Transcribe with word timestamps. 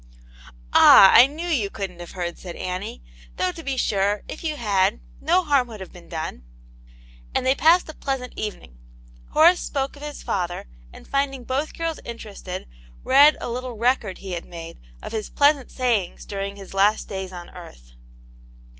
"Ah^ 0.73 1.11
I 1.13 1.27
knew 1.27 1.45
you 1.47 1.69
couldn't 1.69 1.99
have 1.99 2.13
heard," 2.13 2.39
said 2.39 2.55
Annie, 2.55 3.03
'though 3.37 3.51
to 3.51 3.61
be 3.61 3.77
sure, 3.77 4.23
if 4.27 4.43
you 4.43 4.55
had, 4.55 4.99
no 5.21 5.43
Wicvcv 5.43 5.45
^qxjX^ 5.45 5.45
Wn^ 5.45 5.47
^ 5.47 5.51
Aunt 5.51 5.51
Jane's 5.51 5.51
Hero. 5.51 5.77
57 5.77 6.01
been 6.01 6.09
done.*' 6.09 6.43
And 7.35 7.35
then 7.35 7.43
they 7.43 7.53
passed 7.53 7.87
a 7.87 7.93
pleasant 7.93 8.33
evening. 8.35 8.77
Horace 9.29 9.59
spoke 9.59 9.95
of 9.95 10.01
his 10.01 10.23
father, 10.23 10.65
and 10.91 11.07
finding 11.07 11.43
both 11.43 11.77
girls 11.77 11.99
interested, 12.03 12.67
read 13.03 13.37
a 13.39 13.47
little 13.51 13.77
record 13.77 14.17
he 14.17 14.31
had 14.31 14.45
made 14.45 14.79
of 15.03 15.11
his 15.11 15.29
pleasant 15.29 15.69
sayings 15.69 16.25
during 16.25 16.55
his 16.55 16.73
last 16.73 17.07
days 17.07 17.31
on 17.31 17.51
earth. 17.51 17.91